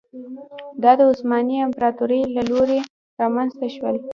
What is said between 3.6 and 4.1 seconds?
شول.